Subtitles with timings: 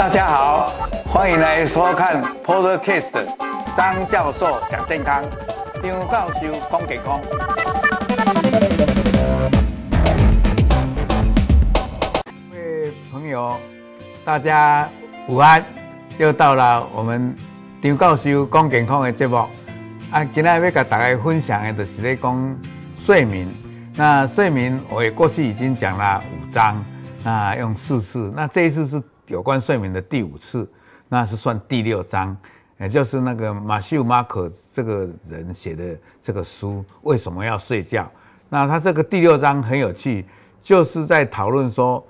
[0.00, 0.72] 大家好，
[1.04, 3.22] 欢迎来收看 Podcast
[3.76, 5.22] 张教授讲健康，
[5.82, 7.20] 张教授讲健康。
[12.50, 13.54] 各位朋友，
[14.24, 14.88] 大家
[15.28, 15.62] 午安，
[16.16, 17.36] 又到了我们
[17.82, 19.36] 张教授讲健康的节目。
[20.10, 22.56] 啊，今天要跟大家分享的就是在讲
[22.98, 23.46] 睡眠。
[23.96, 26.82] 那睡眠我也过去已经讲了五章，
[27.22, 29.02] 那用四次，那这一次是。
[29.30, 30.68] 有关睡眠的第五次，
[31.08, 32.36] 那是算第六章，
[32.78, 38.10] 也就是那个马修马可这个人写的这个书，为什么要睡觉？
[38.48, 40.26] 那他这个第六章很有趣，
[40.60, 42.04] 就是在讨论说，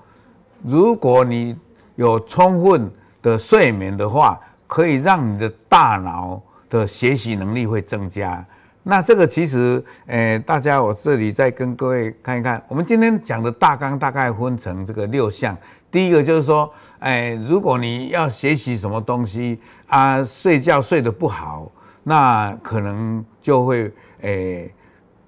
[0.62, 1.55] 如果你
[1.96, 2.91] 有充分
[3.21, 6.41] 的睡眠的话，可以让你的大脑
[6.71, 8.43] 的学习能力会增加。
[8.82, 15.55] 那这个其实，呃，大家我这里再跟各位看一看，我们今天讲的大纲大概分成这个六项。
[15.91, 21.69] 第一个就是说，哎，如果你要学习什么东西啊，睡觉睡得不好，
[22.05, 24.71] 那可能就会，哎，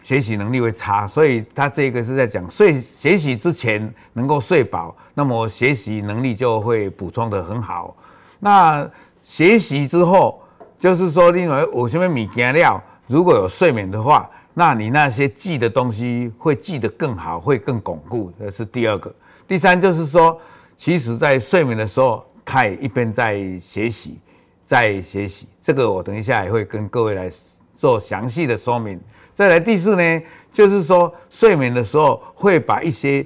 [0.02, 1.04] 学习能力会差。
[1.04, 7.96] 所以他这个是在讲睡学习之前能够睡饱，那么学习能力就会补充得很好。
[8.38, 8.88] 那
[9.24, 10.40] 学习之后，
[10.78, 18.32] 就是说，因为我这边米加料，如果有睡眠的话，那你那些记的东西会记得更好，会更巩固。
[18.38, 19.12] 这是第二个。
[19.48, 20.40] 第三就是说。
[20.84, 24.18] 其实，在睡眠的时候，他也一边在学习，
[24.64, 25.46] 在学习。
[25.60, 27.30] 这个我等一下也会跟各位来
[27.76, 29.00] 做详细的说明。
[29.32, 33.24] 再来第四呢，就是说睡眠的时候会把一些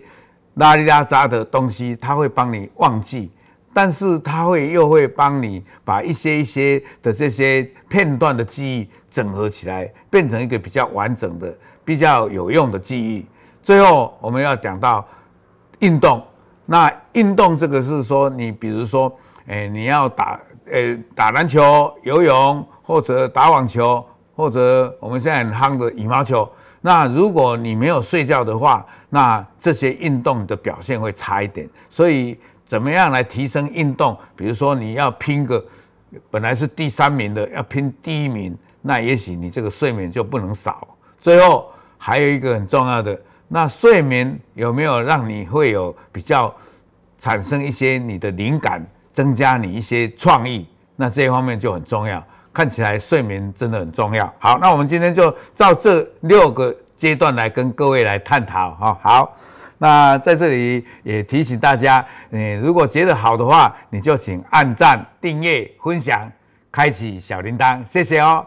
[0.56, 3.30] 拉里拉杂的东西，他会帮你忘记，
[3.72, 13.24] 但是他会又会帮你把一些一些的这些片段的记忆整合起来，变成一个比较完整的、比较有用的记忆。
[13.62, 15.08] 最后我们要讲到
[15.78, 16.22] 运动。
[16.66, 24.04] 那运动这个是说，你比如说，诶，你要打，诶，打篮球、游泳，或者打网球，
[24.34, 26.48] 或者我们现在很夯的羽毛球。
[26.80, 31.68] 那如果你没有睡觉的话，那这些运动的表现会差一点。
[31.88, 34.18] 所以，怎么样来提升运动？
[34.34, 35.64] 比如说，你要拼个
[36.30, 40.86] 本来是第三名的，要拼第一名，那也许你这个睡眠就不能少。
[41.20, 43.16] 最后还有一个很重要的。
[43.48, 46.52] 那睡眠有没有让你会有比较
[47.18, 50.68] 产生一些你的灵感，增加你一些创意？
[50.96, 52.22] 那这一方面就很重要。
[52.52, 54.32] 看起来睡眠真的很重要。
[54.38, 58.98] 好，那我们今天就照这六个阶段来跟各位来探讨哈。
[59.02, 59.36] 好，
[59.78, 66.28] 那在这里也提醒大家，你，如果觉得好的话，你就请按赞、订阅、分享、
[66.72, 68.44] 开启小铃铛，谢谢哦。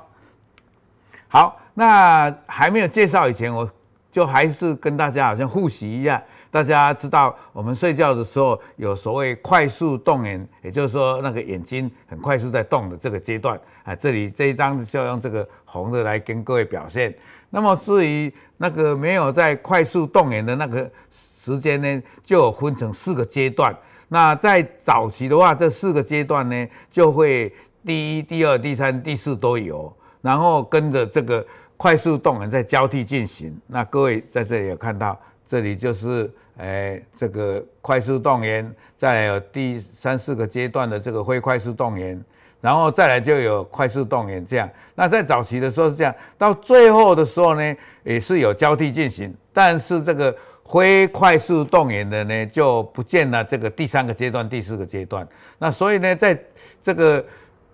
[1.28, 3.70] 好，那还没有介绍以前我。
[4.12, 13.96] 就还是跟大家好像复习一样，大家知道我们睡觉的时候有所谓快速动眼，也就是说那个眼睛很快速在动的这个阶段啊。
[13.96, 17.14] 这里这一张就用这个红的来跟各位表现。
[17.52, 23.76] 那么至于那个没有在快速动眼的那个时间呢，就分成四个阶段。
[24.08, 27.54] 那在早期的话，这四个阶段呢就会
[27.86, 31.46] 第一、第二、第三、第四都有，然后跟着这个。
[31.80, 42.22] 快速动员在交替进行，那各位在这里有看到，这里就是诶、这个快速动员，再有第三四个阶段的这个非快速动员，
[42.60, 44.70] 然后再来就有快速动员这样。
[44.94, 50.36] 那在早期的时候是这样，到最后的时候呢，也是有交替进行，但是这个
[50.70, 55.26] 非快速动员的呢就不见了这个第三个阶段、第四个阶段。
[55.58, 56.38] 那所以呢，在
[56.82, 57.26] 这个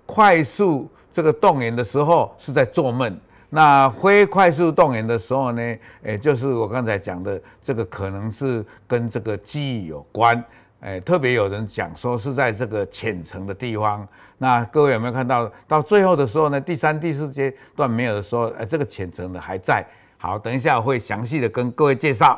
[0.06, 3.20] 快速这个动员的时候是在做梦。
[3.50, 10.44] 那非快速动员的时候呢，诶，就是我刚才讲的，这个可能是跟这个记忆有关，
[10.82, 14.06] 诶，特别有人讲说是在这个浅层的地方。
[14.38, 19.86] 那各位有没有看到，到最后的时候呢，第三、第四阶段没有的时候，诶，这个浅层的还在。
[20.18, 22.38] 好，等一下我会详细的跟各位介绍。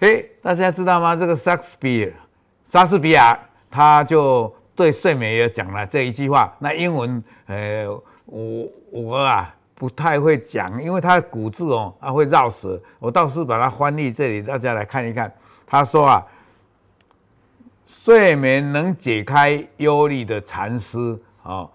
[0.00, 1.14] 诶，大家知道吗？
[1.14, 2.08] 这个莎士比亚，
[2.64, 3.38] 莎士比亚
[3.70, 6.52] 他就对睡眠也讲了这一句话。
[6.58, 7.86] 那英文，呃，
[8.24, 9.54] 我我啊。
[9.80, 12.78] 不太会讲，因为他的骨字哦，啊会绕舌。
[12.98, 15.32] 我倒是把它翻译这里，大家来看一看。
[15.66, 16.26] 他说啊，
[17.86, 21.70] 睡眠能解开忧虑的蚕丝哦，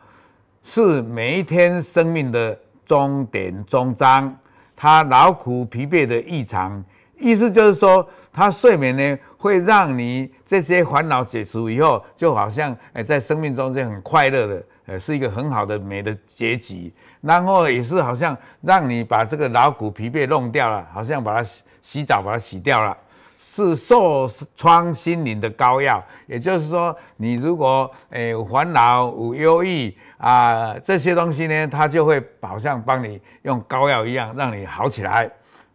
[0.64, 2.56] 是每一天生命的
[2.86, 4.38] 终点终章。
[4.76, 6.84] 他劳苦疲惫的异常，
[7.18, 14.64] 意思就是说，他睡眠呢会让你这些烦恼解除以后，就好像诶在生命中是很快乐的。
[14.88, 21.50] 呃，是一个很好的美的结局，然后也是好像让你把这个劳苦疲惫弄掉了，好像把它
[21.82, 22.96] 洗澡把它洗掉了。
[23.40, 35.28] 是受创心灵的膏药，也就是说，你如果诶有烦恼、有忧郁啊这些东西呢，它就会好像帮你用膏药一样，让你好起来。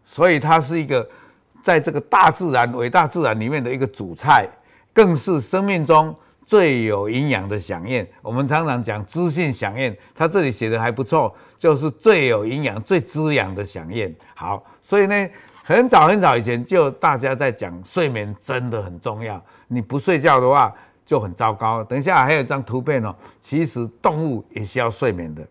[0.05, 1.09] 所以它是一个
[1.63, 4.49] 在这个大自然、伟大自然里面的一个主菜，
[4.93, 6.15] 更是生命中
[6.45, 8.07] 最有营养的响宴。
[8.23, 14.15] 我们常常讲知性响宴，它这里写的还不错，就是最有营养、最滋养的响宴。
[14.35, 15.29] 好，所以呢。
[15.63, 20.75] 很早很早以前就大家在讲睡眠真的很重要，你不睡觉的话
[21.07, 21.85] 就很糟糕。
[21.85, 25.47] 等一下还有一张图片哦，其实动物也需要睡眠的。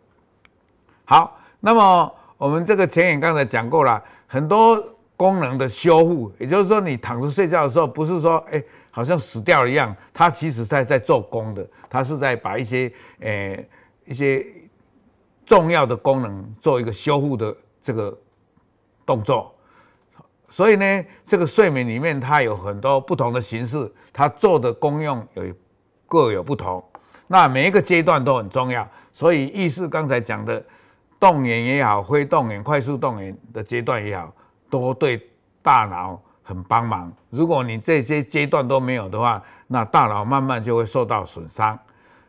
[1.05, 4.83] 好，那么我们这个前言刚才讲过了，很多
[5.19, 12.89] 功能的修复，也就是说你躺着睡觉的时候，不是说哎好像死掉了一样，它其实在在做功的，它是在把一些
[13.19, 13.69] 诶
[14.05, 14.45] 一些
[15.45, 18.17] 重要的功能做一个修复的这个
[19.05, 19.53] 动作。
[20.49, 25.43] 所以呢，这个睡眠里面它有很多不同的形式，它做的功用有
[26.07, 26.81] 各有不同。
[27.27, 28.87] 那每一个阶段都很重要。
[29.11, 30.65] 所以，意思刚才讲的
[31.19, 34.33] 动眼也好，非动眼、快速动眼的阶段也好，
[34.69, 35.21] 都对
[35.61, 37.11] 大脑很帮忙。
[37.29, 41.77] 如果你这些阶段都没有的话，那大脑慢慢就会受到损伤。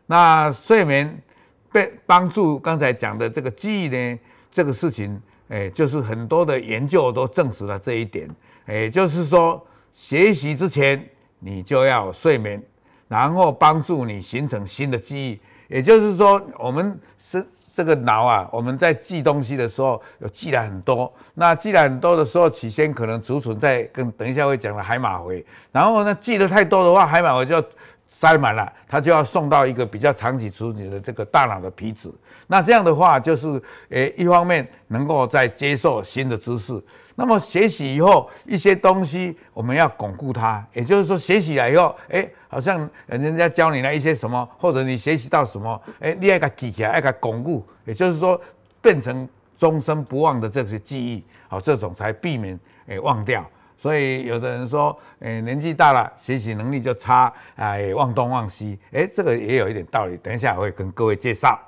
[0.06, 1.22] 那睡眠
[1.70, 4.19] 被帮助刚才讲的这个记忆呢，
[4.50, 5.20] 这个事情。
[5.48, 8.31] 哎，就是很多的研究都证实了这一点。
[8.66, 9.60] 哎，就是说，
[9.93, 11.04] 学习之前
[11.40, 12.62] 你就要睡眠，
[13.08, 15.40] 然后帮助你形成新的记忆。
[15.66, 17.44] 也就是说，我们是
[17.81, 21.11] 这个脑啊，我们在记东西的时候有记了很多。
[21.35, 27.65] 那记了很多的时候，起先可能储存在跟等一下会讲的海马回，然后呢，记得太多的话，海马回就要。
[28.12, 32.10] 塞满了，他就要送到一个比较长期处理的这个大脑的皮质。
[32.48, 36.82] 那这样的话，就是诶，一方面能够再接受新的知识。
[37.14, 48.38] 那么学习以后，一些东西我们要巩固它，也就是说，学习了以后，诶，好像人家教你了一些什么，或者你学习到什么，诶，你要给它记起来，要给它巩固，也就是说，
[48.82, 49.26] 变成
[49.56, 52.58] 终身不忘的这些记忆，好，这种才避免
[52.88, 53.48] 诶忘掉。
[53.81, 60.19] 所以有的人说，诶，年纪大了，学习能力就差，哎，忘东忘西，诶，这个也有一点道理。
[60.19, 61.59] 等一下我会跟各位介绍。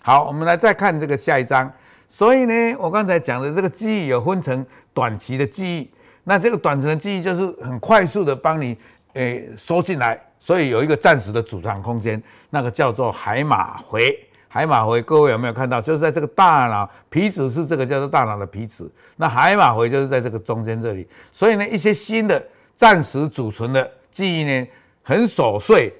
[0.00, 1.70] 好，我们来再看这个下一章。
[2.08, 4.64] 所以呢，我刚才讲的这个记忆有分成
[4.94, 5.90] 短期的记忆，
[6.22, 8.74] 那这个短程的记忆就是很快速的帮你，
[9.12, 14.18] 诶，收进来，所以有一个暂时的储藏空间，那个叫做海马回。
[14.54, 15.80] 海马回，各位有没有看到？
[15.80, 21.04] 就是在这个大脑皮质是这个叫做大脑的皮质，那海马回就是在这个中间这里。
[21.32, 22.40] 所以呢，一些新的
[22.72, 24.64] 暂时储存的记忆呢，
[25.02, 25.92] 很琐碎，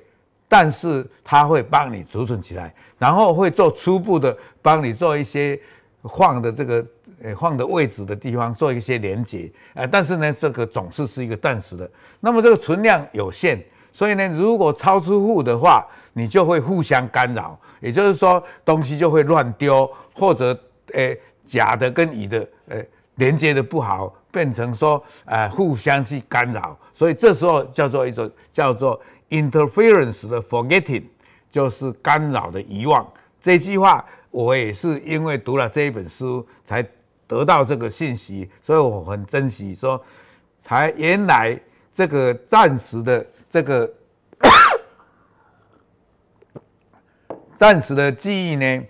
[0.46, 5.58] 但是它会帮你储存起来，然后会做初步的帮你做一些
[6.04, 6.86] 放的这个
[7.24, 11.90] 呃放的位置的地方做一些连接，呃，但是呢，这个总是是一个暂时的。
[12.20, 13.60] 那么这个存量有限，
[13.92, 15.84] 所以呢，如果超出负的话，
[16.14, 17.58] 你就会互相干扰。
[17.80, 20.58] 也就是说，东西就会乱丢，或者
[20.94, 31.02] 诶甲的跟乙的诶连接的不好，变成说呃互相去干扰，所以这时候叫做一种叫做 interference 的 forgetting，
[31.50, 33.06] 就是干扰的遗忘。
[33.38, 36.82] 这句话我也是因为读了这一本书才
[37.26, 39.74] 得到这个信息，所以我很珍惜。
[39.74, 40.02] 说
[40.56, 41.60] 才原来
[41.92, 43.92] 这个暂时的这个。
[47.54, 48.82] 暂时的记忆呢，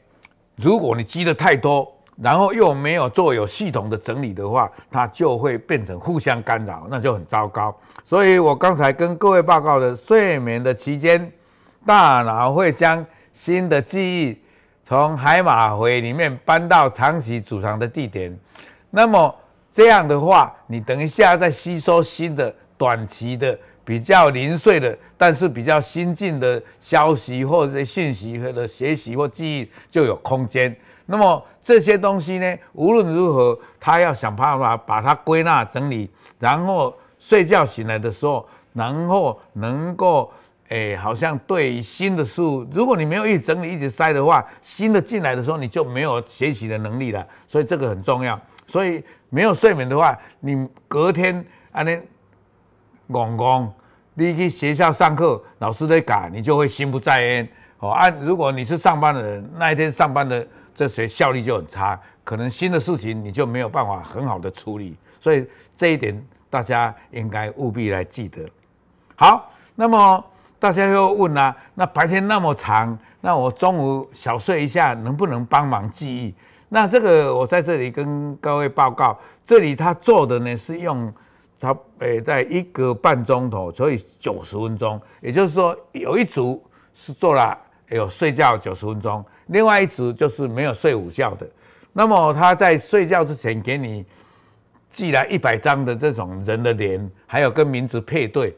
[0.57, 7.77] 如果你记得太多，然后又没有做有系统的整理的话，它就会变成互相干扰，那就很糟糕。
[8.03, 11.31] 所以我刚才跟各位报告的，睡眠的期间，
[11.85, 14.39] 大脑会将新的记忆
[14.85, 18.35] 从海马回里面搬到长期储藏的地点。
[18.91, 19.35] 那么
[19.71, 23.59] 这样的话，你等一下再吸收新的短期的。
[23.85, 30.75] 比较零碎的，但是比较新进的消息或者信息或者学习或记忆就有空间。
[31.07, 40.33] 那么这些东西呢，无论如何，他要想办法把它归纳整理，然后睡觉醒来的时候，然后能够
[40.71, 47.27] 诶，好像对新的事物，如果你没有一直整理一直塞的话，新的进来的时候你就没有学习的能力了。
[47.47, 48.41] 所以这个很重要。
[48.67, 52.01] 所以没有睡眠的话，你隔天啊那。
[53.11, 53.73] 公公，
[54.15, 57.49] 你去学校上课，老师在改，你就会心不在焉。
[57.81, 64.97] 哦，按如果你是上班的人，那一天上班的这些效率就很差，可能新的事情你就没有办法很好的处理。
[65.21, 65.47] 所以
[65.77, 66.19] 这一点
[66.49, 68.49] 大家应该务必来记得。
[69.17, 70.25] 好，那么
[70.59, 76.35] 大家又问了、那白天那么长，那我中午小睡一下，能不能帮忙记忆？
[76.71, 81.13] 那这个我在这里跟各位报告，这里他做的呢是用。
[81.65, 85.01] 差诶，在一个半钟头，所以九十分钟。
[85.23, 86.63] 也就是说，有一组
[86.95, 87.57] 是做了
[87.89, 91.49] 有睡觉九十分钟，另外一组就是没有睡午觉的。
[91.93, 94.05] 那么他在睡觉之前给你
[94.91, 98.55] 寄来一百张的这种人的脸，还有跟名字配对。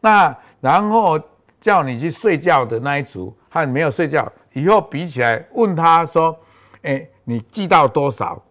[0.00, 1.20] 那然后
[1.60, 6.36] 叫你去睡觉的那一组，和没有睡觉以后比起来，问他说
[6.82, 8.42] ：“诶，你寄到多少？”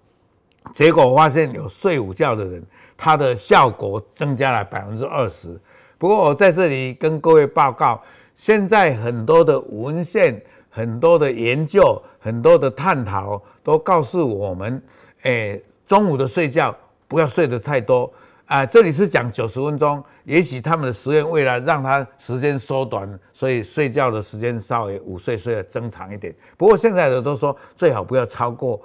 [0.74, 2.63] 结果发现有睡午觉的人，
[2.98, 5.60] 他的效果增加了百分之二十。
[5.98, 8.01] 不过我在这里跟各位报告，
[8.36, 14.81] 现在很多的文献、很多的研究、很多的探讨都告诉我们，
[15.24, 16.75] 诶，中午的睡觉
[17.07, 18.12] 不要睡得太多。
[18.45, 26.31] 啊，这里是讲九十分钟，也许他们的实验为了让他时间缩短，所以睡觉的时间稍微午睡睡得增长一点。
[26.55, 28.79] 不过现在的都说最好不要超过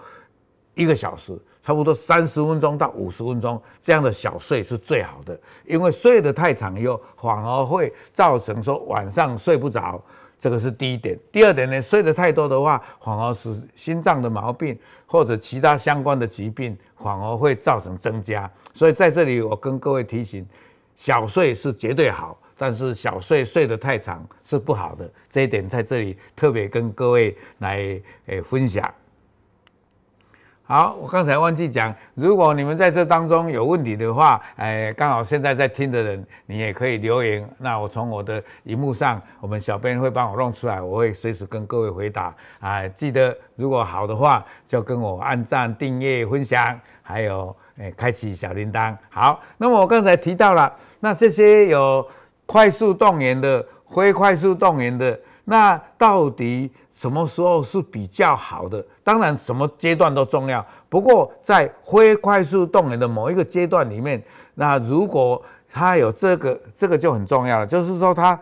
[0.75, 10.03] 一个小时，差不多三十分钟到五十分钟这样的小睡是最好的，因为睡得太长以后反而会造成说晚上睡不着。
[10.39, 18.51] 这个是第一点，第二点呢，睡得太多的话，反而使心脏的毛病或者其他相关的疾病反而会造成增加。
[18.73, 20.47] 所以在这里，我跟各位提醒，
[20.97, 25.13] 小睡是绝对好，但是小睡睡得太长是不好的。
[25.29, 28.91] 这一点在这里特别跟各位来诶分享。
[30.71, 37.45] 好，我刚才忘记讲，如果你们在这当中有问题的话，哎，刚好现在在听的人，你也可以留言。
[37.59, 42.33] 那我从我的荧幕上，我们小编会帮我弄出来，我会随时跟各位回答。
[42.61, 48.97] 啊，记得如果好的话，就跟我按赞、订阅、分享，还有哎，开启小铃铛。
[49.09, 52.07] 好，那么我刚才提到了，那这些有
[52.47, 55.19] 快速动员的、非快速动员的。
[55.51, 58.81] 那到底什么时候是比较好的？
[59.03, 60.65] 当然，什么阶段都重要。
[60.89, 64.23] 不过，在非快速动眼的某一个阶段里面，
[64.55, 65.43] 那如果
[65.73, 67.67] 它有这个，这个就很重要了。
[67.67, 68.39] 就是说，它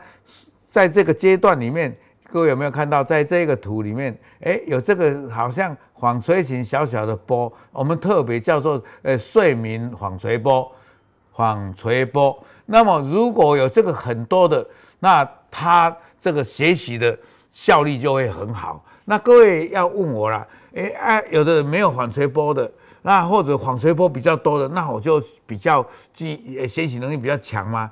[0.66, 1.96] 在这个阶段里面，
[2.28, 10.70] 各位有没有看到，在这个图里面，诶，有这个好像纺锤形小小的波，我们特别叫做呃睡眠纺锤波，
[11.34, 12.38] 纺锤波。
[12.66, 14.66] 那么，如果有这个很多的，
[14.98, 15.96] 那它。
[16.20, 17.18] 这个学习的
[17.50, 18.84] 效率就会很好。
[19.04, 22.70] 那各位要问我了，诶啊，有的人没有纺锤波的，
[23.02, 27.90] 那或者纺锤波比较多的，那我就比较记学习能力比较强吗？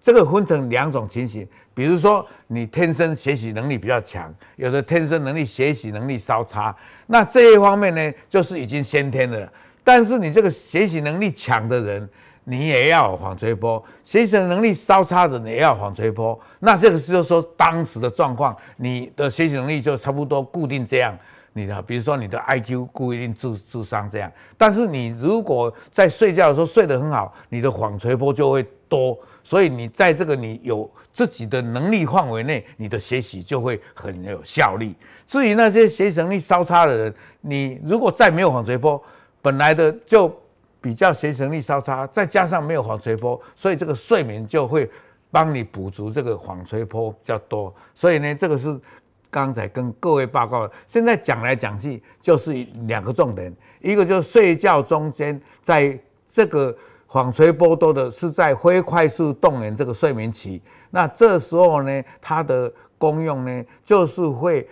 [0.00, 6.74] 这个分成两种情形，比如说你天生学习能力比较强，有的天生能力学习能力稍差，
[7.06, 9.52] 那这一方面呢，就是已经先天的了。
[9.84, 12.08] 但是你这个学习能力强的人，
[12.44, 16.38] 你也要有纺锤波，学习能力稍差的你也要纺锤波。
[16.58, 21.16] 那这个就是说当时的状况，你的学习能力就差不多固定这样。
[21.52, 29.18] 你的比如说你的 IQ 固定智智商这样，但是你如果在睡觉的时候睡得很好，你的纺锤波就会多。
[29.42, 34.94] 所以你在这个你有自己的能力范围内，你的学习就会很有效率。
[35.26, 39.02] 至于那些学习能力稍差的人，你如果再没有纺锤波，
[39.42, 40.34] 本来的就。
[40.80, 44.90] 比较学习力稍差，再加上没有纺锤波，所以这个睡眠就会
[45.30, 47.74] 帮你补足这个纺锤波比较多。
[47.94, 48.80] 所以呢，这个是
[49.30, 50.68] 刚才跟各位报告。
[50.86, 52.52] 现在讲来讲去就是
[52.86, 56.74] 两个重点，一个就是睡觉中间，在这个
[57.08, 64.68] 纺锤波多的是在非快速动员这个睡眠期，那这时候呢，它的功用呢，就是会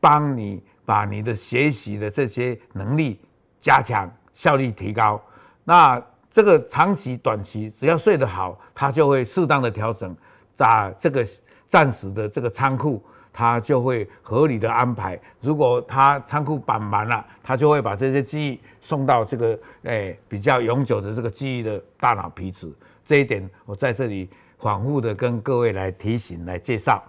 [0.00, 3.18] 帮你把你的学习的这些能力
[3.58, 5.20] 加强，效率提高。
[5.68, 10.14] 那这个长期、短期，只要睡得好，它就会适当的调整，
[10.54, 11.26] 在这个
[11.66, 15.20] 暂时的这个仓库，它就会合理的安排。
[15.40, 22.72] 如果它仓库满满了，它就会把这些记忆送到这个诶、比较永久的这个记忆的大脑皮质。
[23.04, 27.02] 这一点我在这里反复的跟各位来提醒、来介绍。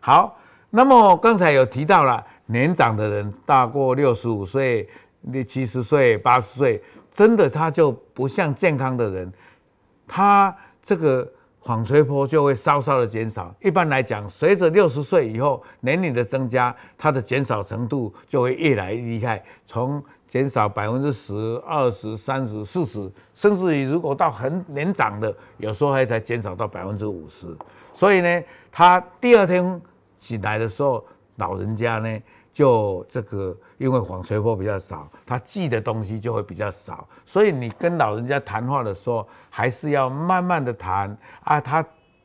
[0.00, 0.36] 好，
[0.68, 4.88] 那么刚才有提到了年长的人，大过六十五岁、
[5.22, 6.82] 六七十岁、八十岁。
[7.10, 9.32] 真的，他就不像健康的人，
[10.06, 11.28] 他这个
[11.62, 13.52] 纺锤波就会稍稍的减少。
[13.60, 21.34] 一般来讲，随着六十岁以后年龄的增加，它的减少程度就会越来越厉害，从减少百分之十、
[21.66, 27.48] 二十、三十、四十，甚至于如果到很年长的，有时候还才减少到百分之五十。
[27.92, 29.82] 所以呢，他第二天
[30.16, 31.04] 醒来的时候，
[31.38, 32.20] 老人家呢。
[32.52, 41.60] 就这个，因为纺锤波比较少，他记的东西就会比较少，所以你跟老人家谈话的时候，还是要慢慢的谈啊。
[41.60, 41.84] 他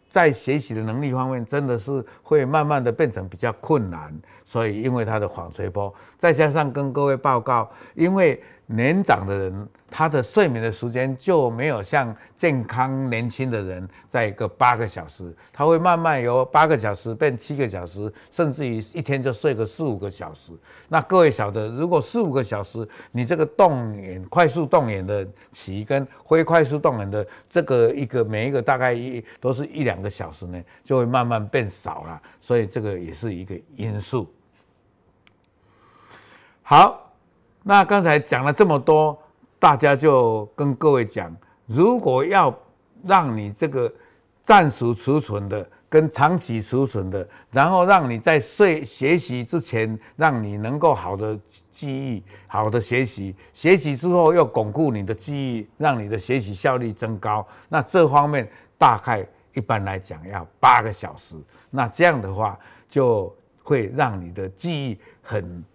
[0.09, 4.13] 在学习的能力方面，真的是会慢慢的变成比较困难。
[4.43, 20.51] 所以因为他的纺锤波，再加上跟各位报告，因为年长的人，他的睡眠的时间就没有像健康年轻的人在一个八个小时，他会慢慢由八个小时变七个小时，甚至于一天就睡个四五个小时。
[20.89, 32.19] 那各位晓得，如果四五个小时，你这个动眼快速动眼的期跟非快速动眼的这个一个每一个大概一都是一两个小时呢，就会慢慢变少了。
[32.41, 34.27] 所以这个也是一个因素。
[36.63, 37.04] 好。
[37.67, 39.17] 那刚才讲了这么多，
[39.57, 42.55] 大家就跟各位讲，如果要
[43.03, 43.91] 让你这个
[44.43, 51.35] 暂时储存的跟长期储存的，然后让你在睡学习之前，让你能够好的
[51.71, 61.33] 记忆、好的学习，学习之后又巩固你的记忆，让你的学习效率增高，那这方面大概一般来讲要八个小时，
[61.71, 62.55] 那这样的话
[62.87, 65.65] 就会让你的记忆很。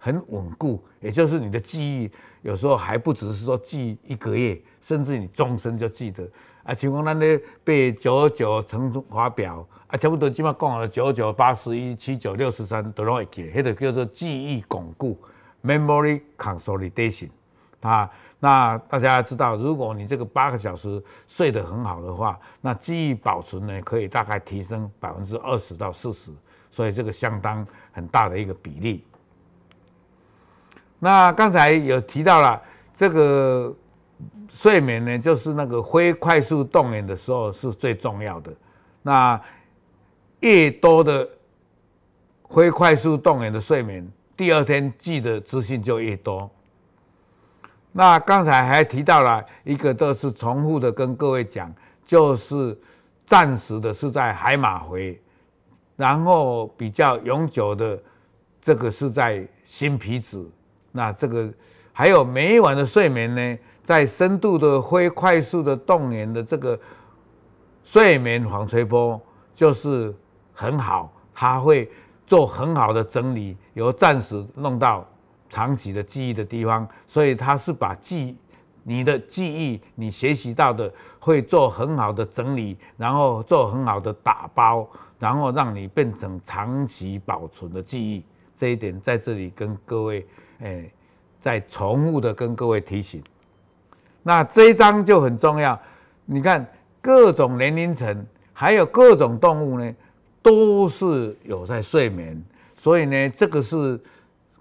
[0.00, 6.26] 很稳固，也就是你的记忆有时候还不只是说记一个月，甚至你终身就记得。
[6.64, 15.18] 啊，像讲咱咧背九九乘法表，啊，差不多即马讲了九九八十一七九六十三都拢会记，迄个叫做记忆巩固
[15.62, 17.28] （memory consolidation）。
[17.80, 26.30] 啊，那大家知道，如果你这个八个小时睡得很好的话，那记忆保存呢可以大概提升百分之二十到四十，
[26.70, 29.02] 所以这个相当很大的一个比例。
[31.00, 32.62] 那刚才有提到了
[32.94, 33.74] 这个
[34.50, 38.52] 睡眠呢，就是那个非快速动眼的时候是最重要的。
[39.02, 39.40] 那
[40.40, 41.26] 越多的
[42.50, 46.50] 非快速动眼的睡眠，第二天记的资讯就越多。
[47.92, 51.72] 那刚才还提到了一个，都是重复的跟各位讲，
[52.04, 52.78] 就是
[53.24, 55.20] 暂时的是在海马回，
[55.96, 57.98] 然后比较永久的
[58.60, 60.46] 这个是在新皮质。
[60.92, 61.52] 那这个
[61.92, 66.78] 还有每一晚的睡眠呢，在深度的非快速的动员的这个
[67.84, 69.20] 睡眠纺锤波
[69.54, 70.14] 就是
[70.52, 71.90] 很好，它会
[72.26, 75.06] 做很好的整理，由暂时弄到
[75.48, 78.36] 长期的记忆的地方，所以它是把记
[78.82, 88.24] 你的记忆，你学习到的会做很好的整理，然后做很好的打包，然后让你变成长期保存的记忆。
[88.54, 90.26] 这一点在这里跟各位。
[90.60, 90.90] 哎，
[91.40, 93.22] 再重复的跟各位提醒，
[94.22, 95.78] 那这一章就很重要。
[96.24, 96.66] 你看
[97.00, 99.94] 各种年龄层，还有各种动物呢，
[100.42, 102.42] 都是有在睡眠。
[102.76, 103.98] 所以呢，这个是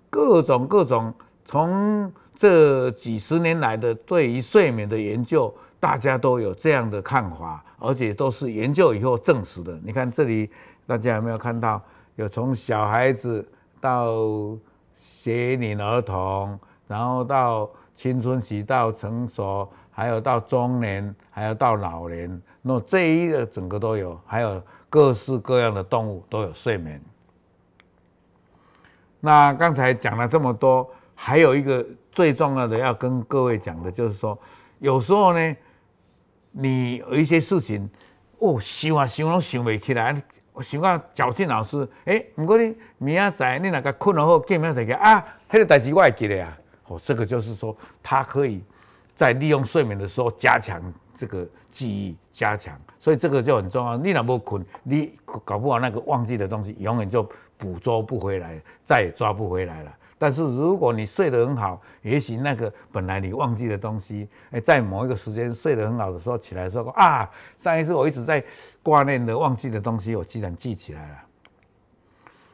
[0.10, 1.14] 各种各种
[1.46, 9.80] 从这几十年来的对于睡眠的研究，大家都有这样的看法，而且都是研究以后证实的。
[9.84, 10.50] 你看这里，
[10.88, 11.82] 大家有没有看到？
[12.16, 13.48] 有从小孩子
[13.80, 14.14] 到
[15.00, 27.02] 学龄儿童，然后到青春期，到成熟，还有到中年，还有到老年，那这一个整个都有，还有各式各样的动物都有睡眠。
[29.22, 34.38] 那刚才讲了这么多，还有一个最重要的要跟各位讲的，就是说，
[34.80, 35.56] 有时候呢，
[36.52, 37.90] 你有一些事情，
[38.40, 40.22] 哦，想啊想都想不起来。
[40.60, 46.58] 我想讲矫正老师，诶、欸，不过你明仔载你若个困了后，见面再讲啊，那个代志我会记得啊。
[46.88, 48.62] 哦，这个就是说，他可以
[49.16, 50.82] 在利用睡眠的时候加强
[51.16, 53.96] 这个记忆，加强，所以这个就很重要。
[53.96, 59.92] 你若无困，你搞不好那个忘记的东西，永远就捕捉不回来，再也抓不回来了。
[60.20, 67.28] 但是如果你睡得很好，也许那个本来你忘记的东西，哎，在某一个时间睡得很好的时候起来的时候，啊，
[67.58, 68.44] 上一次我一直在
[68.84, 71.16] 挂念的忘记的东西，我居然记起来了。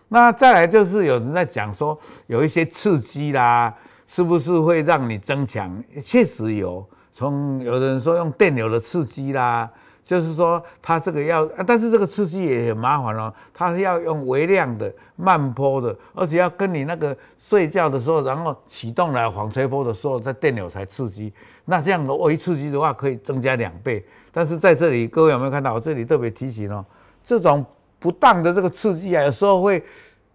[0.08, 3.73] 那再来就是有人在讲说，有一些刺激啦，
[4.06, 5.84] 是不是会让你增强？
[5.99, 9.67] 确实有，从有的人说用电流的刺激啦。
[10.05, 13.33] 就是说，它这个要，但是这个刺激也很麻烦哦。
[13.53, 21.33] 它是要用微量的、慢波的，而且要跟你那个睡觉的时候，然后启动来纺锤波的时候，在电流才刺激。
[21.65, 24.05] 那这样的微刺激的话，可以增加两倍。
[24.31, 25.73] 但是在这里，各位有没有看到？
[25.73, 26.85] 我这里特别提醒哦，
[27.23, 27.65] 这种
[27.97, 29.83] 不当的这个刺激啊，有时候会，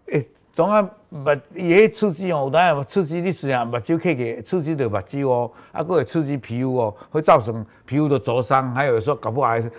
[0.06, 0.28] 诶。
[0.60, 9.70] 总啊，目伊迄刺激哦，有当然刺激你实际上目睭开开，刺激到目睭哦，啊，佫会刺激皮肤哦，会造成皮肤的灼伤，还有有时候搞不好还目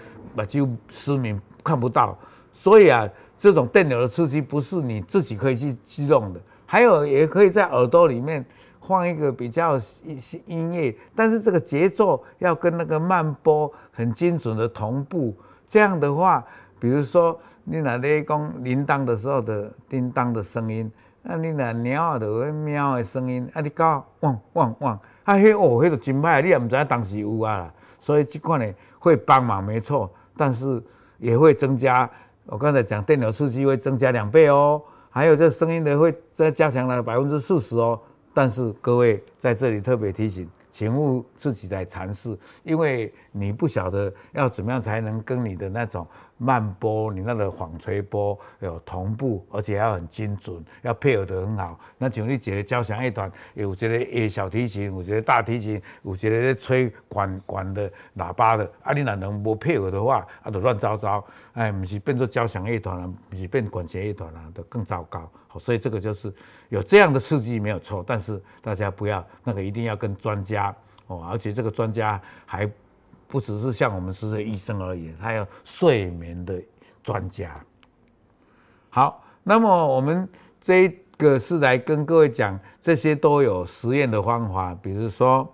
[0.43, 2.17] 睭失明看不到。
[2.51, 6.41] 所以啊，这种电流的刺激不是你自己可以去激动的。
[6.65, 8.43] 还有也可以在耳朵里面
[8.79, 15.37] 放一个比较一些音乐，但是这个节奏要跟那个慢波很精准的同步。
[15.67, 16.43] 这样的话，
[16.79, 17.39] 比如说。
[17.63, 27.73] 你那咧讲铃铛的时候的叮当的声音，那你那鸟啊的喵的声音，啊，你搞汪汪汪，啊，迄哦，迄个真歹，你也唔知影当时有啊啦。
[27.99, 30.81] 所以这款呢会帮忙没错，但是
[31.19, 32.09] 也会增加。
[32.47, 37.99] 我刚才讲电流刺激会增加两倍哦，还有这声音的会再加强了百分之四十哦。
[38.33, 40.49] 但是各位在这里特别提醒。
[40.73, 46.05] 请勿自己来尝试，因为你不晓得要怎么样才能跟你的那种
[46.37, 51.79] 慢波、你那个纺锤波有同步，而且要很精准，要配合得很好。
[51.97, 65.29] 那像你觉得交响乐团有这个小提琴，有这个大提琴，有这个吹管管的喇叭的，啊，你哪能不配合的话，啊，就乱糟糟，哎，不是变做交响乐团了，不是变管弦乐团了，都更糟糕。
[65.47, 66.33] 好，所以这个就是
[66.69, 70.75] 有这样的刺激没有错，但是大家不要那个一定要跟专家
[71.07, 72.69] 哦，而且这个专家还
[73.31, 76.61] 不只是像我们是这医生而已，还有睡眠的
[77.01, 77.49] 专家。
[78.89, 80.27] 好，那么我们
[80.59, 85.49] 这个是来跟各位讲，这些都有实验的方法，比如说。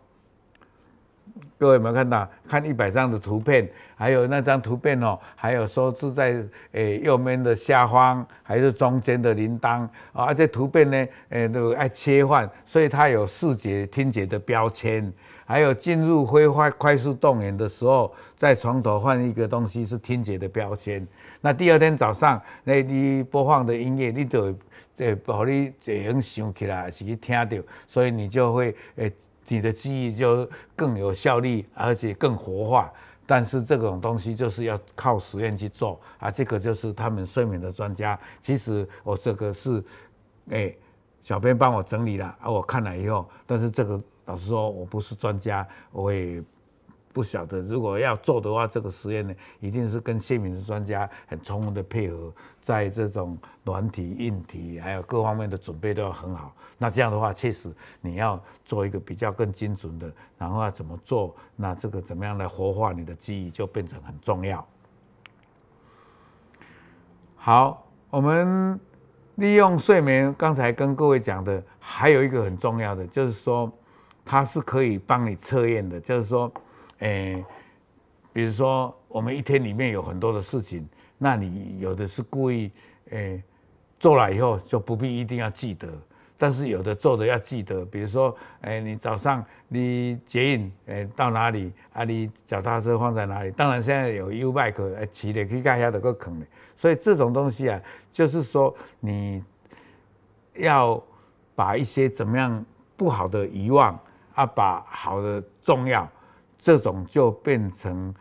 [1.59, 2.29] 各位有没有看到？
[2.47, 9.81] 看一百张的图片，还有那张图片哦，还有说是在诶右面的下方，还是中间的铃铛
[10.13, 10.25] 啊？
[10.25, 15.11] 而且图片呢，诶都爱切换，所以它有视觉、听觉的标签。
[15.47, 21.07] 还有进入非快快速动员的时候，在床头换一个东西是听觉的标签。
[21.41, 24.53] 那第二天早上，那你播放的音乐，你就
[24.97, 27.57] 诶把你这样想起来，是去听到，
[27.87, 29.11] 所以你就会诶。
[29.49, 32.91] 你的记忆就更有效率，而且更活化。
[33.25, 36.29] 但是这种东西就是要靠实验去做啊。
[36.29, 38.19] 这个就是他们睡眠的专家。
[38.41, 39.81] 其实我这个是，
[40.49, 40.75] 哎，
[41.23, 42.51] 小编帮我整理了啊。
[42.51, 46.41] 我看了以后，但是这个老实说，我不是专家，我也。
[47.13, 56.53] 不晓得，如果要做的话，这个实验呢，一定是跟睡眠的专家很充分的配合，在这种软体、硬体还有各方面的准备都要很好。
[56.77, 64.63] 那这样的话，确实你要做一个比较更精准的，然后要怎么做，那这个怎么样来活化你的记忆，就变成很重要。
[67.35, 68.79] 好，我们
[69.37, 73.71] 利用睡眠，刚才跟各位讲的，还有一个很重要的，就是说
[74.27, 76.51] 它是可以帮你测验的，就是说。
[76.99, 77.45] 诶、
[78.33, 80.83] 比如说我们一天里面有很多的事情，
[81.19, 82.71] 那你有的是故意
[83.11, 83.39] 诶、
[83.99, 85.87] 做了以后就不必一定要记得，
[86.39, 87.85] 但是有的做的要记得。
[87.85, 92.03] 比如说，诶、你早上你捷运诶、到哪里啊？
[92.03, 93.51] 你脚踏车放在哪里？
[93.51, 97.79] 当然现在有 U bike 诶骑的可以盖下的个坑的，所以这种东西啊，
[98.11, 99.43] 就是说你
[100.55, 100.99] 要
[101.53, 103.99] 把一些怎么样不好的遗忘
[104.37, 106.07] 啊，把好的重要。
[106.59, 108.13] 这种就变成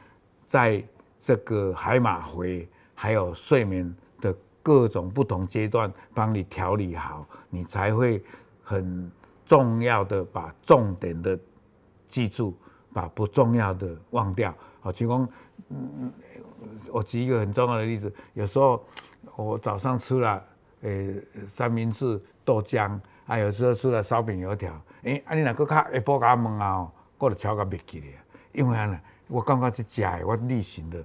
[0.46, 0.82] 在
[1.18, 8.22] 这个海马回还有睡眠的各种不同阶段帮你调理好，你才会
[8.62, 9.10] 很
[9.44, 11.38] 重要的把重点的
[12.08, 12.54] 记住，
[12.92, 14.54] 把不重要的忘掉。
[14.80, 15.28] 好，其中，
[15.70, 16.12] 嗯，
[16.92, 18.84] 我举一个很重要的例子，有时候
[19.34, 20.42] 我早上吃了
[20.82, 26.90] 诶三明治、豆浆，啊，有时候吃了烧饼、油条，诶，啊，你哪个卡下晡甲问啊？
[27.18, 28.12] 我就超个别记咧。
[28.50, 31.02] 因为呢，我刚刚去讲，我例行的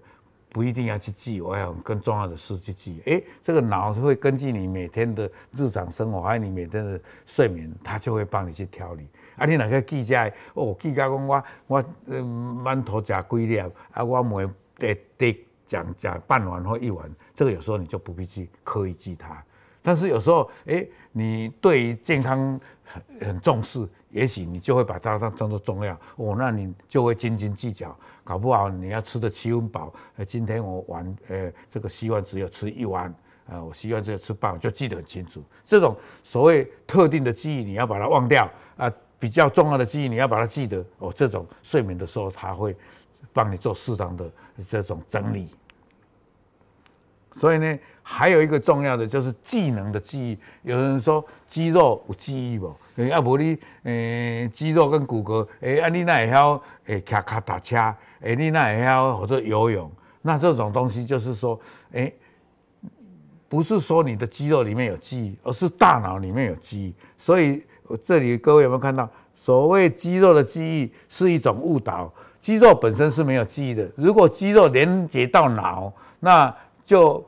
[0.49, 2.99] 不一定要去记，我要更重要的事去记。
[3.05, 9.07] 诶，这个脑会根据你每天的日常生活，还有你每天的睡眠，它就会帮你去调理。
[9.35, 10.33] 啊，你哪个记下来？
[10.55, 13.59] 哦，记下讲我我馒头吃几粒，
[13.91, 19.43] 啊，我每得得讲讲半碗或一碗，这个有时候你就不必去刻意记它。
[19.81, 23.87] 但是有时候，诶，你对于健康很很重视。
[24.09, 29.93] 也许你就会把它当当做重要哦，那你就会斤斤计较，搞不好你要吃的七分饱。
[30.17, 33.15] 呃，今天我晚呃这个稀饭只有吃一碗，
[33.47, 35.41] 呃，我希望只有吃半碗，就记得很清楚。
[35.65, 41.09] 这种所谓特定的记忆，你要把它忘掉啊，比较重要的记忆你要把它记得哦。
[41.15, 42.75] 这种睡眠的时候，它会
[43.31, 44.29] 帮你做适当的
[44.67, 45.47] 这种整理。
[47.33, 50.37] 所以呢，还有一个重要的就是技能的记忆。
[50.63, 52.75] 有人说肌肉有记忆不？
[52.97, 59.89] 诶，啊，无你诶，肌肉跟骨骼，诶，啊，你那会晓诶，骑脚踏车，诶，你那会晓或者游泳，
[60.21, 61.59] 那这种东西就是说，
[61.93, 62.13] 诶，
[63.47, 66.93] 不是说你的肌肉里面有记忆，而是大脑里面有记忆。
[67.17, 73.89] 所以我这里各位有没有看到，所谓肌肉的记忆是一种误导，肌肉本身是没有记忆的。
[73.95, 76.53] 如果肌肉连接到脑，那
[76.91, 77.25] 就。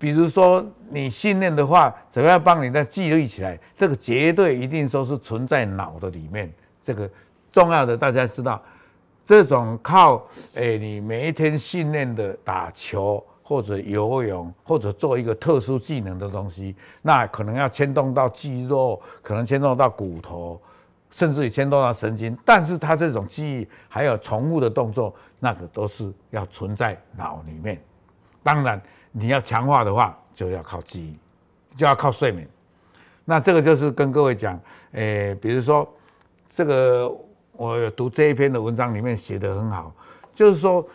[0.00, 3.58] 比如说你训练的话，怎么样帮你再记录起来？
[3.76, 6.48] 这个绝对一定说是存在脑的里面。
[6.84, 7.10] 这个
[7.50, 8.62] 重要的大家知道，
[9.24, 20.62] 这种靠诶、你每一天训练的打球或者游泳或者做一个特殊技能的东西，那可能要牵动到肌肉，可能牵动到骨头，
[21.10, 27.82] 甚至于牵动到神经，但是它这种记忆还有重复的动作，那个都是要存在脑里面。
[28.44, 28.80] 当然，
[29.12, 31.18] 你要强化的话，就要靠记忆，
[31.76, 32.48] 就要靠睡眠。
[33.24, 34.58] 那这个就是跟各位讲，
[34.92, 35.88] 诶、比如说
[36.48, 37.10] 这个
[37.52, 39.92] 我读这一篇的文章里面写得很好，
[40.34, 40.86] 就是说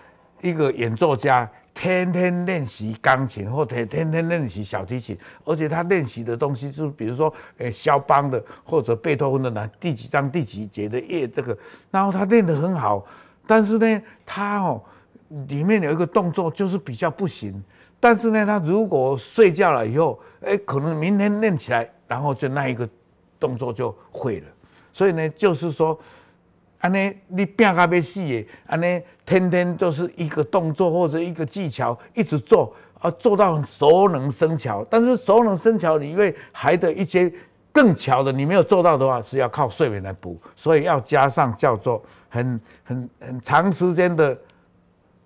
[0.41, 1.49] 一个演奏家。
[1.76, 11.58] 天天练习钢琴，或者天天练习小提琴，而且他练习的东西就是，比如说，诶，肖邦的或者贝多芬的哪第几章第几节的乐，这个，
[11.89, 13.04] 然后他练得很好，
[13.47, 14.80] 但是呢，他哦，
[15.47, 17.63] 里面有一个动作就是比较不行，
[18.03, 22.87] 但是呢，他如果睡觉了以后，诶，可能明天练起来，然后就那一个
[23.39, 24.47] 动作就会了，
[24.91, 25.97] 所以呢，就是说。
[26.79, 34.85] 安尼，你拼到要死的，安尼天天都是一个动作或者一个技巧一直做，啊，做到熟能生巧。
[34.89, 37.33] 但是熟能生巧，你因为还得一些
[37.71, 40.37] 更巧的，你没有做到的话，是要靠睡眠来补。
[40.57, 44.37] 所以要加上叫做很很很长时间的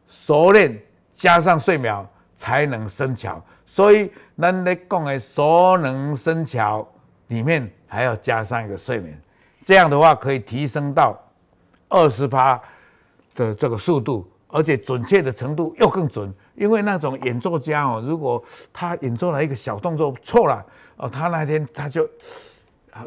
[0.07, 0.79] 熟练，
[1.11, 2.05] 加上睡眠
[2.37, 3.43] 才能生巧。
[3.65, 6.87] 所以咱咧讲的熟能生巧
[7.27, 9.21] 里面还要加上一个睡眠，
[9.65, 11.21] 这样的话可以提升到。
[11.89, 12.61] 二十趴
[13.33, 20.65] 的这个速度，而且准确的程度又更准，因为那种演奏家哦，如果他演奏了一个小动作错了
[20.97, 22.05] 哦，他那天他就，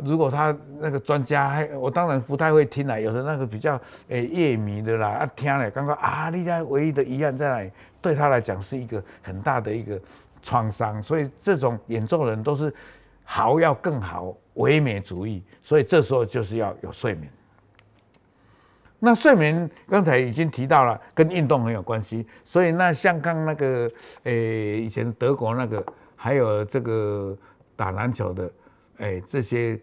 [0.04, 7.70] 如果他那个专家，我当然不太会听了，有的那个比较诶夜迷的啦，啊听了刚刚啊，你家唯一的遗憾在哪里？
[8.02, 10.00] 对他来讲是一个很大的一个
[10.42, 12.72] 创伤，所以这种演奏人都是
[13.24, 17.30] 好要更好，唯美主义，所以这时候就是要有睡眠。
[19.02, 22.26] 那睡眠刚才已经提到了，跟运动很有关系。
[22.44, 23.90] 所以那像刚那个，
[24.24, 25.82] 诶、以前德国那个，
[26.16, 27.34] 还有这个
[27.74, 28.50] 打篮球的，
[29.00, 29.80] 哎、这些，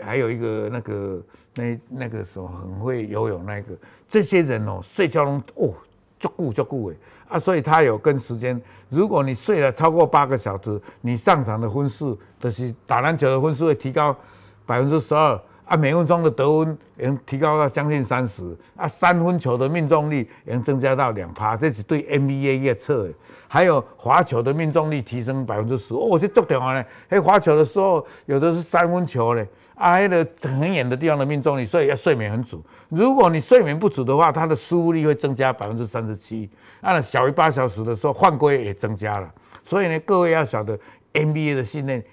[0.00, 1.22] 还有一个那个
[1.54, 3.76] 那那个时候很会游泳那个，
[4.08, 5.74] 这些人哦，睡觉都哦，
[6.18, 6.96] 足够足够诶
[7.28, 8.60] 啊，所以他有跟时间。
[8.88, 14.16] 如果你睡了超过八个小时，你上场的分数，就是打篮球的分数会提高
[14.64, 15.40] 百分之十二。
[15.72, 23.14] 啊，每分钟的得分能提高到将近三十，啊，三分球的命中率也能增加到两趴，这是对 NBA 一个测的。
[23.48, 26.84] 还有滑球的命中率提升百分之十，哦，这足点啊呢。
[27.08, 32.62] 嘿，滑球的时候有的是三分球嘞，啊，那个很远的地方的命中率，所以要睡眠很足。
[32.90, 36.50] 如果你睡眠不足的话，它的失误率会增加百分之三十七。
[36.82, 39.32] 按了，小于八小时的时候，犯规也增加了。
[39.64, 40.78] 所以呢，各位要晓得
[41.14, 42.04] NBA 的训练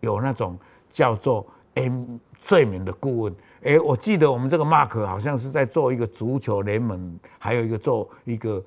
[0.00, 2.16] 有那种叫做 M。
[2.44, 8.62] 睡眠的顾问，哎，我记得我们这个 Mark 好像是在做一个足球联盟，还有一个做一个，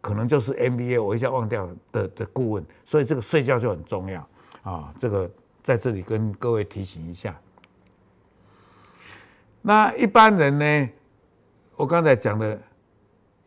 [0.00, 4.28] 可能就是 NBA，我一下忘掉的的顾问，所以这个睡觉就很重要
[4.64, 4.92] 啊。
[4.98, 5.30] 这个
[5.62, 7.38] 在这里跟各位提醒一下。
[9.62, 10.88] 那一般人呢，
[11.76, 12.60] 我刚才讲的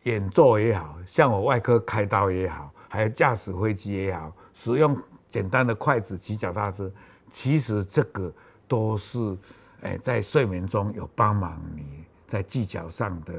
[0.04, 4.96] 演奏也好，像我外科开刀也好，还有驾驶飞机也好，使用
[5.28, 6.90] 简单的筷子骑脚踏车，
[7.28, 8.32] 其实这个
[8.68, 9.36] 都是。
[9.82, 13.34] 哎，在睡眠中有帮忙你在技巧上的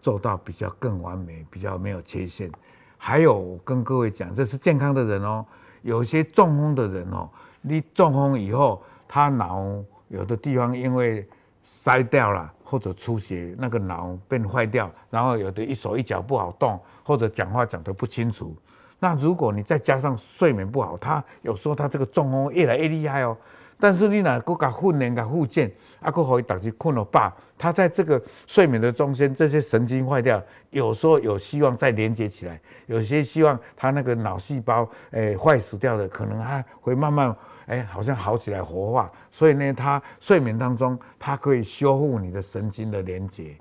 [0.00, 2.48] 做到比较更完美，比较没有缺陷。
[2.96, 5.44] 还有，跟各位讲，这是健康的人哦。
[5.82, 7.28] 有些中风的人哦，
[7.60, 9.64] 你中风以后，他脑
[10.06, 11.28] 有的地方因为
[11.64, 18.56] 塞掉了或者出血，那个脑变坏掉，然后有的一手一脚不好动，或者讲话讲得不清楚。
[19.00, 23.36] 那如果你再加上睡眠不好，他有时候他这个中风越来越厉害哦。
[23.78, 27.34] 但是你哪个给训练、给复健，啊，可可以导致困了吧？
[27.58, 37.34] 他在这个睡眠的中间，这些神经坏掉，有时候有希望再连接起来，有些希望他那个脑细胞诶坏死掉的，可能还会慢慢
[37.66, 39.10] 诶好像好起来活化。
[39.30, 43.56] 所以呢，他睡眠当中，它可以修复你的神经的连接。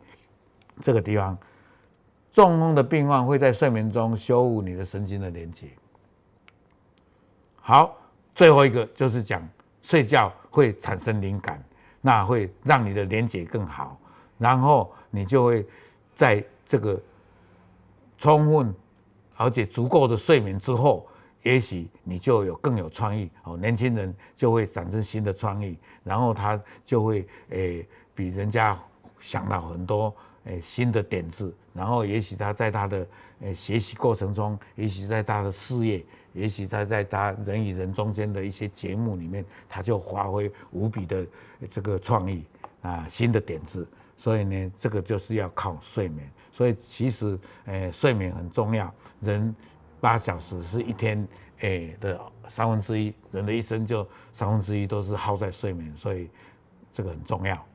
[0.82, 1.38] 这个地方，
[2.32, 5.67] 中风的病患会在睡眠中修复你的神经的连接。
[7.56, 7.97] 好，
[8.36, 9.45] 最后一个就是讲。
[9.84, 11.63] 睡觉会产生灵感，
[12.02, 14.00] 那会让你的连接更好，
[14.39, 15.63] 然后你就会
[16.15, 17.00] 在这个
[18.17, 18.74] 充分
[19.36, 21.06] 而且足够的睡眠之后，
[21.43, 23.58] 也许你就有更有创意哦。
[23.58, 28.80] 年轻人就会产生新的创意，然后他就会诶比人家
[29.19, 30.15] 想到很多
[30.46, 33.06] 诶新的点子，然后也许他在他的
[33.41, 36.06] 诶学习过程中，也许在他的事业。
[36.34, 41.26] 也许他在他人与人中间的一些节目里面，他就发挥无比的
[41.69, 42.43] 这个创意
[42.82, 43.88] 啊，新的点子。
[44.15, 46.30] 所以呢，这个就是要靠睡眠。
[46.52, 48.93] 所以其实，诶，睡眠很重要。
[49.22, 49.54] 人
[50.00, 51.28] 八小时是一天
[51.60, 56.30] 诶的三分之一，人的一生就三分之一都是耗在睡眠，所以
[56.93, 57.65] 这个很重要。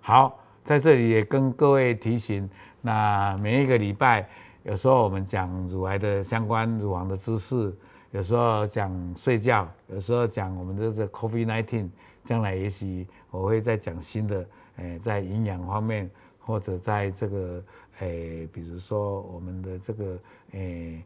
[0.00, 2.48] 好，在这里也跟各位提醒，
[2.80, 4.28] 那每一个礼拜，
[4.62, 7.74] 有时候我们讲乳癌的相关乳房的知识，
[8.10, 11.88] 有时候讲睡觉，有时候讲我们的这个 COVID-19，
[12.24, 14.46] 将来也许我会再讲新的，
[14.76, 17.62] 诶，在营养方面，或者在这个
[18.00, 20.18] 诶，比如说我们的这个
[20.52, 21.02] 诶。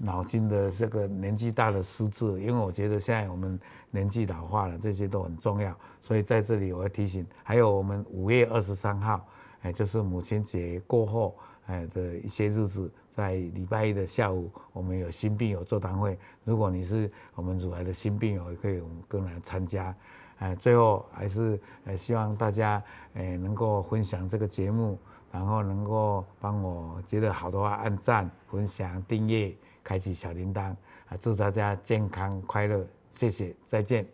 [0.00, 3.58] 脑筋的这个年纪大的失智，因为我觉得现在我们
[3.90, 5.76] 年纪老化了，这些都很重要。
[6.00, 9.26] 所以在这里我要提醒，还有我们五月二十三号，
[9.62, 11.36] 哎，就是母亲节过后，
[11.68, 16.18] 哎的一些日子，在礼拜一的下午，我们有新病友座谈会。
[16.44, 19.94] 如果你是我们乳癌的新病友，也可以我们跟来参加。
[20.40, 22.82] 哎，最后还是哎希望大家
[23.14, 24.98] 哎能够分享这个节目，
[25.30, 29.54] 然后能够帮我觉得好的话按赞、分享、订阅。
[29.84, 30.60] 开启小铃铛
[31.08, 31.16] 啊！
[31.18, 34.06] 祝大家健康快乐，谢谢，再见。